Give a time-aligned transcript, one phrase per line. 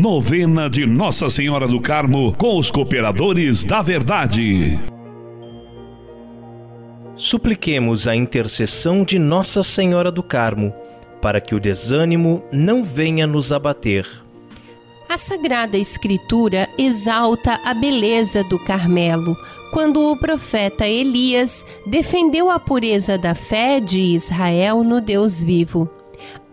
[0.00, 4.78] Novena de Nossa Senhora do Carmo com os cooperadores da verdade.
[7.16, 10.72] Supliquemos a intercessão de Nossa Senhora do Carmo
[11.20, 14.06] para que o desânimo não venha nos abater.
[15.08, 19.36] A Sagrada Escritura exalta a beleza do Carmelo,
[19.72, 25.90] quando o profeta Elias defendeu a pureza da fé de Israel no Deus vivo.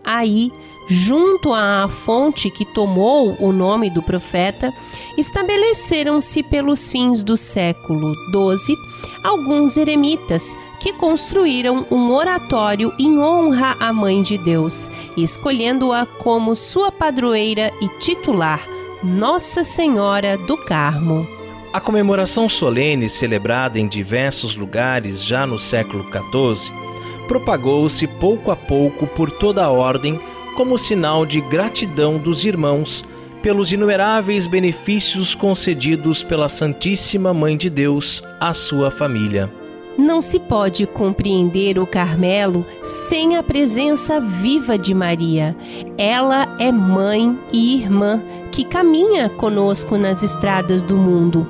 [0.04, 0.50] Aí,
[0.86, 4.72] junto à fonte que tomou o nome do profeta,
[5.16, 8.76] estabeleceram-se pelos fins do século XII
[9.24, 16.92] alguns eremitas que construíram um oratório em honra à Mãe de Deus, escolhendo-a como sua
[16.92, 18.62] padroeira e titular,
[19.02, 21.26] Nossa Senhora do Carmo.
[21.72, 26.72] A comemoração solene celebrada em diversos lugares já no século XIV
[27.26, 30.20] propagou-se pouco a pouco por toda a ordem
[30.56, 33.04] como sinal de gratidão dos irmãos
[33.42, 39.52] pelos inumeráveis benefícios concedidos pela Santíssima Mãe de Deus à sua família.
[39.98, 45.56] Não se pode compreender o Carmelo sem a presença viva de Maria.
[45.96, 51.46] Ela é mãe e irmã que caminha conosco nas estradas do mundo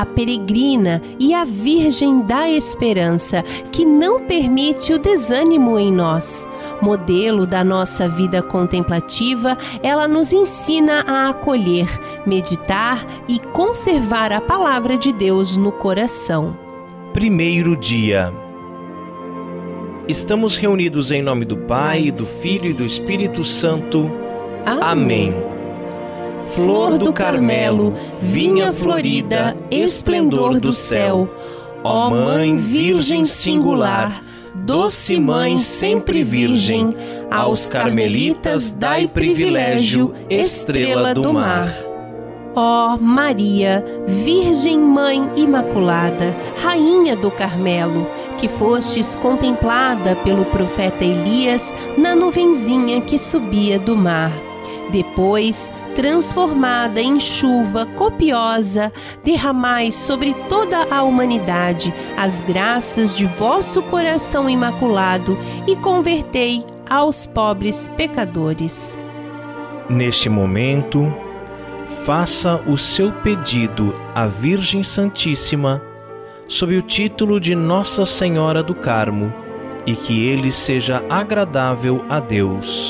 [0.00, 6.48] a peregrina e a Virgem da Esperança, que não permite o desânimo em nós.
[6.80, 11.86] Modelo da nossa vida contemplativa, ela nos ensina a acolher,
[12.24, 16.56] meditar e conservar a palavra de Deus no coração.
[17.12, 18.32] Primeiro dia.
[20.08, 24.10] Estamos reunidos em nome do Pai, do Filho e do Espírito Santo.
[24.64, 25.34] Amém.
[25.34, 25.49] Amém
[26.54, 31.28] flor do Carmelo, vinha florida, esplendor do céu.
[31.82, 34.22] Ó Mãe Virgem singular,
[34.54, 36.94] doce Mãe sempre Virgem,
[37.30, 41.72] aos carmelitas dai privilégio, estrela do mar.
[42.54, 52.16] Ó Maria, Virgem Mãe Imaculada, Rainha do Carmelo, que fostes contemplada pelo profeta Elias na
[52.16, 54.32] nuvenzinha que subia do mar.
[54.90, 58.90] Depois, transformada em chuva copiosa,
[59.22, 67.86] derramai sobre toda a humanidade as graças de vosso coração imaculado e convertei aos pobres
[67.98, 68.98] pecadores.
[69.90, 71.14] Neste momento,
[72.06, 75.82] faça o seu pedido à Virgem Santíssima
[76.48, 79.30] sob o título de Nossa Senhora do Carmo
[79.84, 82.89] e que ele seja agradável a Deus.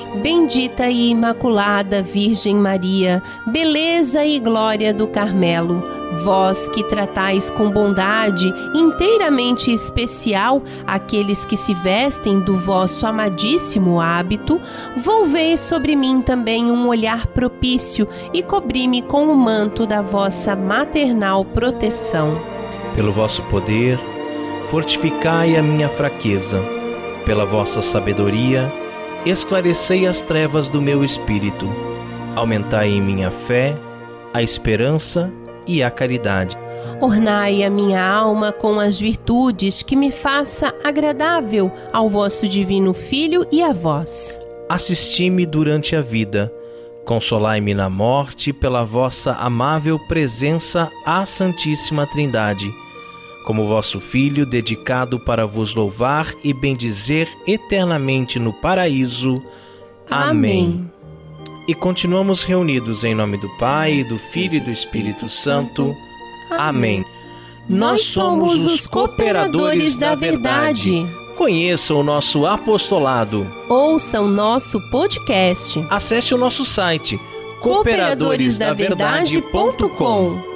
[0.15, 5.81] Bendita e Imaculada Virgem Maria, beleza e glória do Carmelo,
[6.25, 14.59] vós que tratais com bondade inteiramente especial aqueles que se vestem do vosso amadíssimo hábito,
[14.97, 21.45] volvei sobre mim também um olhar propício e cobri-me com o manto da vossa maternal
[21.45, 22.37] proteção.
[22.95, 23.97] Pelo vosso poder,
[24.65, 26.61] fortificai a minha fraqueza,
[27.25, 28.71] pela vossa sabedoria,
[29.25, 31.67] esclarecei as trevas do meu espírito,
[32.35, 33.75] aumentai em minha fé,
[34.33, 35.31] a esperança
[35.67, 36.57] e a caridade.
[36.99, 43.45] Ornai a minha alma com as virtudes que me faça agradável ao vosso divino Filho
[43.51, 44.39] e a vós.
[44.67, 46.51] Assisti-me durante a vida,
[47.05, 52.71] consolai-me na morte pela vossa amável presença à Santíssima Trindade
[53.45, 59.41] como vosso Filho, dedicado para vos louvar e bendizer eternamente no paraíso.
[60.09, 60.65] Amém.
[60.65, 60.91] Amém.
[61.67, 65.95] E continuamos reunidos em nome do Pai, do Filho e do Espírito Santo.
[66.49, 67.05] Amém.
[67.69, 71.05] Nós somos os cooperadores da verdade.
[71.37, 73.47] Conheça o nosso apostolado.
[73.69, 75.81] Ouça o nosso podcast.
[75.89, 77.17] Acesse o nosso site
[77.61, 80.50] cooperadoresdaverdade.com